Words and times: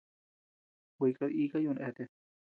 Gua 0.97 1.09
jikadi 1.11 1.33
ika 1.45 1.57
yuntu 1.63 1.81
eatea. 1.87 2.09